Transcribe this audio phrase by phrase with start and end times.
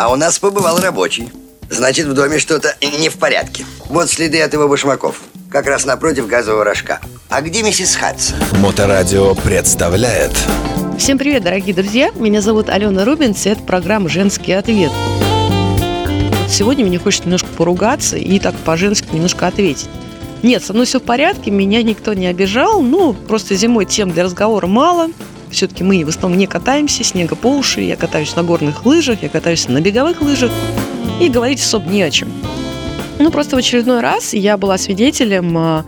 [0.00, 1.30] А у нас побывал рабочий.
[1.68, 3.66] Значит, в доме что-то не в порядке.
[3.90, 5.20] Вот следы от его башмаков.
[5.50, 7.00] Как раз напротив газового рожка.
[7.28, 8.38] А где миссис Хадсон?
[8.62, 10.32] Моторадио представляет
[10.98, 12.12] Всем привет, дорогие друзья!
[12.14, 14.90] Меня зовут Алена Рубинс, и это программа «Женский ответ».
[16.48, 19.90] Сегодня мне хочется немножко поругаться и так по-женски немножко ответить.
[20.42, 24.24] Нет, со мной все в порядке, меня никто не обижал, ну, просто зимой тем для
[24.24, 25.10] разговора мало.
[25.50, 29.28] Все-таки мы в основном не катаемся, снега по уши, я катаюсь на горных лыжах, я
[29.28, 30.50] катаюсь на беговых лыжах,
[31.20, 32.28] и говорить особо не о чем.
[33.18, 35.84] Ну, просто в очередной раз я была свидетелем, а,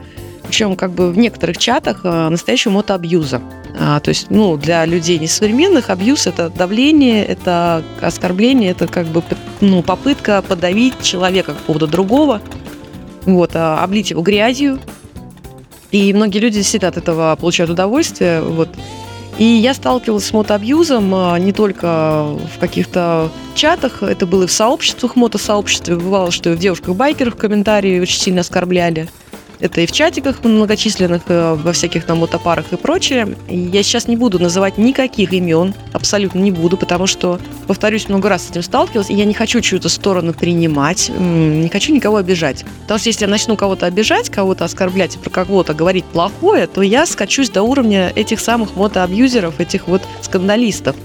[0.46, 3.40] причем как бы в некоторых чатах, а, настоящего мотоабьюза.
[3.78, 9.22] А, то есть, ну, для людей несовременных абьюз– это давление, это оскорбление, это как бы
[9.62, 12.42] ну, попытка подавить человека по поводу другого,
[13.24, 14.78] вот, а, облить его грязью.
[15.90, 18.42] И многие люди действительно от этого получают удовольствие.
[18.42, 18.68] Вот.
[19.42, 24.52] И я сталкивалась с мотоабьюзом а, не только в каких-то чатах, это было и в
[24.52, 25.96] сообществах, мотосообществе.
[25.96, 29.08] Бывало, что и в девушках-байкерах комментарии очень сильно оскорбляли.
[29.62, 33.36] Это и в чатиках многочисленных, э, во всяких там мотопарах и прочее.
[33.48, 38.48] Я сейчас не буду называть никаких имен, абсолютно не буду, потому что, повторюсь, много раз
[38.48, 42.64] с этим сталкивалась, и я не хочу чью-то сторону принимать, не хочу никого обижать.
[42.82, 46.82] Потому что если я начну кого-то обижать, кого-то оскорблять и про кого-то говорить плохое, то
[46.82, 50.96] я скачусь до уровня этих самых мотоабьюзеров, этих вот скандалистов.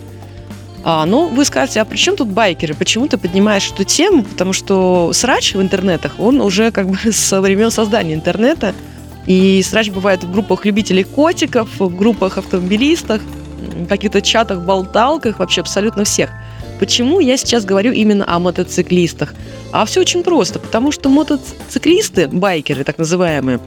[0.90, 2.74] А, ну, вы скажете, а при чем тут байкеры?
[2.74, 4.24] Почему ты поднимаешь эту тему?
[4.24, 8.74] Потому что срач в интернетах, он уже как бы со времен создания интернета.
[9.26, 15.60] И срач бывает в группах любителей котиков, в группах автомобилистов, в каких-то чатах, болталках, вообще
[15.60, 16.30] абсолютно всех.
[16.80, 19.36] Почему я сейчас говорю именно о мотоциклистах?
[19.74, 23.60] А все очень просто, потому что мотоциклисты, байкеры так называемые,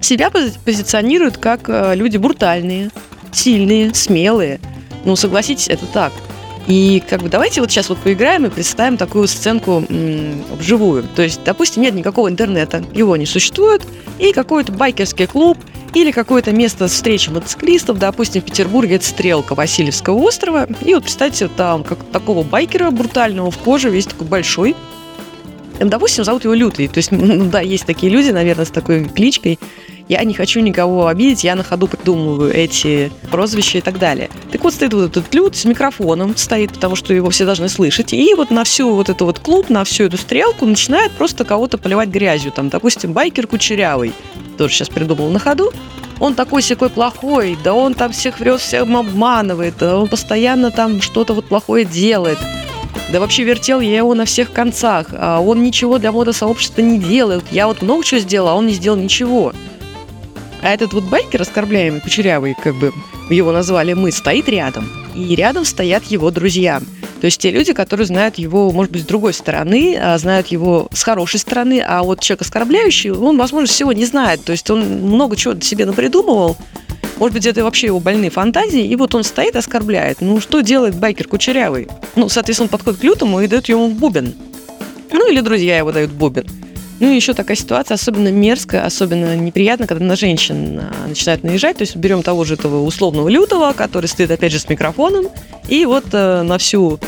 [0.00, 0.30] себя
[0.64, 2.90] позиционируют как э, люди брутальные,
[3.30, 4.58] сильные, смелые.
[5.04, 6.12] Ну, согласитесь, это так.
[6.66, 9.84] И как бы давайте вот сейчас вот поиграем и представим такую сценку
[10.58, 11.04] вживую.
[11.14, 13.82] То есть, допустим, нет никакого интернета, его не существует,
[14.18, 15.58] и какой-то байкерский клуб
[15.94, 20.68] или какое-то место встречи мотоциклистов, допустим, в Петербурге это стрелка Васильевского острова.
[20.82, 24.76] И вот представьте, там как такого байкера брутального в коже, весь такой большой.
[25.78, 26.88] Допустим, зовут его Лютый.
[26.88, 29.58] То есть, ну да, есть такие люди, наверное, с такой кличкой.
[30.08, 34.30] Я не хочу никого обидеть, я на ходу придумываю эти прозвища и так далее.
[34.52, 38.12] Так вот, стоит вот этот лют с микрофоном, стоит, потому что его все должны слышать,
[38.12, 41.76] и вот на всю вот эту вот клуб, на всю эту стрелку начинает просто кого-то
[41.76, 42.52] поливать грязью.
[42.52, 44.12] Там, допустим, байкер кучерявый,
[44.56, 45.72] тоже сейчас придумал на ходу,
[46.20, 51.02] он такой секой плохой, да он там всех врет, всех обманывает, да он постоянно там
[51.02, 52.38] что-то вот плохое делает.
[53.12, 57.44] Да вообще вертел я его на всех концах, а он ничего для мотосообщества не делает.
[57.50, 59.52] Я вот много чего сделал, а он не сделал ничего.
[60.66, 62.92] А этот вот байкер, оскорбляемый, кучерявый, как бы
[63.30, 64.90] его назвали мы, стоит рядом.
[65.14, 66.80] И рядом стоят его друзья.
[67.20, 70.88] То есть те люди, которые знают его, может быть, с другой стороны, а знают его
[70.92, 74.42] с хорошей стороны, а вот человек оскорбляющий, он, возможно, всего не знает.
[74.42, 76.56] То есть он много чего себе напридумывал,
[77.20, 80.20] может быть, это вообще его больные фантазии, и вот он стоит, оскорбляет.
[80.20, 81.86] Ну, что делает байкер кучерявый?
[82.16, 84.34] Ну, соответственно, он подходит к лютому и дает ему бубен.
[85.12, 86.44] Ну, или друзья его дают бубен.
[86.98, 91.76] Ну и еще такая ситуация особенно мерзкая, особенно неприятно, когда на женщин а, начинают наезжать.
[91.76, 95.26] То есть берем того же этого условного лютого, который стоит опять же с микрофоном,
[95.68, 96.98] и вот э, на всю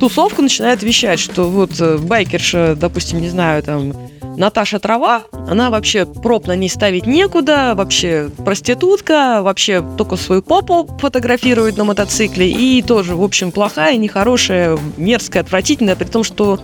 [0.00, 3.92] тусовку начинает вещать, что вот э, байкерша, допустим, не знаю, там,
[4.36, 10.88] Наташа Трава, она вообще проб на ней ставить некуда, вообще проститутка, вообще только свою попу
[11.00, 16.58] фотографирует на мотоцикле, и тоже, в общем, плохая, нехорошая, мерзкая, отвратительная, при том, что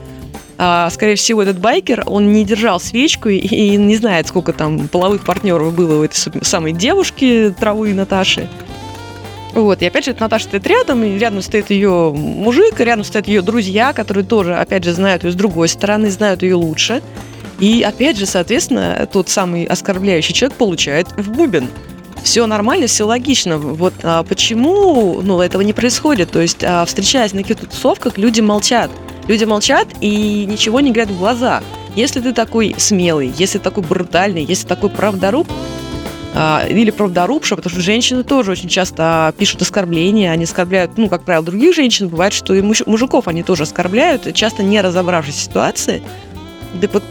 [0.91, 5.25] скорее всего, этот байкер, он не держал свечку и, и не знает, сколько там половых
[5.25, 8.49] партнеров было у этой самой девушки, травы Наташи.
[9.53, 13.27] Вот, и опять же, Наташа стоит рядом, и рядом стоит ее мужик, и рядом стоят
[13.27, 17.03] ее друзья, которые тоже, опять же, знают ее с другой стороны, знают ее лучше.
[17.59, 21.69] И опять же, соответственно, тот самый оскорбляющий человек получает в бубен.
[22.23, 23.59] Все нормально, все логично.
[23.59, 26.31] Вот а почему ну, этого не происходит?
[26.31, 28.91] То есть, а, встречаясь на каких-то тусовках, люди молчат.
[29.31, 31.63] Люди молчат и ничего не говорят в глаза.
[31.95, 35.47] Если ты такой смелый, если такой брутальный, если такой правдоруб,
[36.35, 41.23] а, или правдорубша, потому что женщины тоже очень часто пишут оскорбления, они оскорбляют, ну, как
[41.23, 46.03] правило, других женщин, бывает, что и мужиков они тоже оскорбляют, часто не разобравшись в ситуации,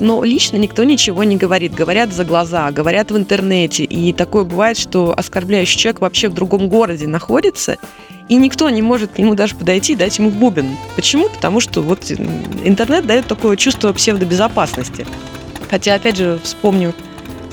[0.01, 1.73] но лично никто ничего не говорит.
[1.73, 3.85] Говорят за глаза, говорят в интернете.
[3.85, 7.77] И такое бывает, что оскорбляющий человек вообще в другом городе находится,
[8.29, 10.77] и никто не может к нему даже подойти и дать ему бубен.
[10.95, 11.27] Почему?
[11.29, 12.09] Потому что вот
[12.63, 15.05] интернет дает такое чувство псевдобезопасности.
[15.69, 16.93] Хотя, опять же, вспомню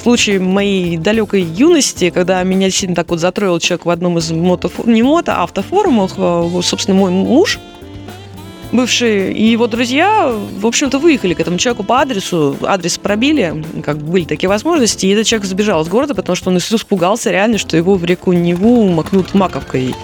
[0.03, 4.71] случай моей далекой юности, когда меня сильно так вот затроил человек в одном из мото,
[4.85, 6.13] не мото, а автофорумах,
[6.63, 7.59] собственно, мой муж–
[8.73, 13.99] бывший и его друзья, в общем-то, выехали к этому человеку по адресу, адрес пробили, как
[13.99, 17.59] бы были такие возможности, и этот человек сбежал из города, потому что он испугался реально,
[17.59, 19.95] что его в реку Неву макнут маковкой.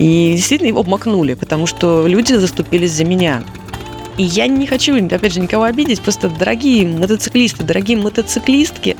[0.00, 3.44] И действительно его обмакнули, потому что люди заступились за меня.
[4.16, 8.96] И я не хочу, опять же, никого обидеть, просто дорогие мотоциклисты, дорогие мотоциклистки,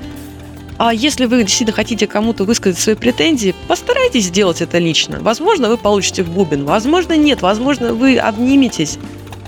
[0.77, 5.21] а если вы действительно хотите кому-то высказать свои претензии, постарайтесь сделать это лично.
[5.21, 8.99] Возможно, вы получите в бубен, возможно, нет, возможно, вы обниметесь,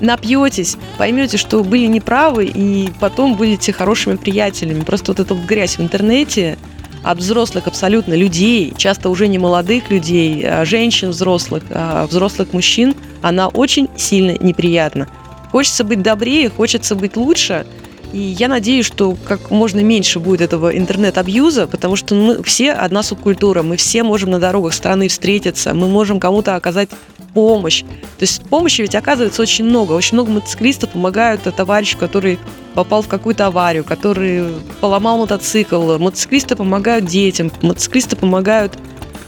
[0.00, 4.84] напьетесь, поймете, что были неправы, и потом будете хорошими приятелями.
[4.84, 6.56] Просто вот эта вот грязь в интернете
[7.02, 12.94] от взрослых абсолютно людей, часто уже не молодых людей, а женщин взрослых, а взрослых мужчин,
[13.22, 15.08] она очень сильно неприятна.
[15.50, 17.66] Хочется быть добрее, хочется быть лучше.
[18.12, 23.02] И я надеюсь, что как можно меньше будет этого интернет-абьюза, потому что мы все одна
[23.02, 26.90] субкультура, мы все можем на дорогах страны встретиться, мы можем кому-то оказать
[27.34, 27.82] помощь.
[27.82, 29.92] То есть помощи ведь оказывается очень много.
[29.92, 32.38] Очень много мотоциклистов помогают товарищу, который
[32.74, 34.46] попал в какую-то аварию, который
[34.80, 35.98] поломал мотоцикл.
[35.98, 38.78] Мотоциклисты помогают детям, мотоциклисты помогают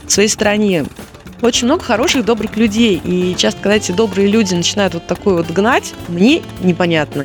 [0.07, 0.85] своей стране
[1.41, 3.01] очень много хороших, добрых людей.
[3.03, 7.23] И часто, когда эти добрые люди начинают вот такой вот гнать, мне непонятно.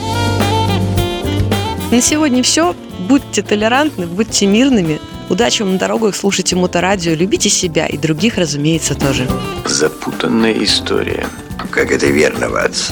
[1.91, 2.75] На сегодня все.
[3.09, 5.01] Будьте толерантны, будьте мирными.
[5.31, 9.29] Удачи вам на дорогах, слушайте моторадио, любите себя и других, разумеется, тоже.
[9.65, 11.25] Запутанная история.
[11.71, 12.91] Как это верно, Ватс.